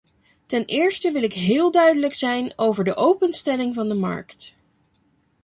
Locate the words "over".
2.55-2.83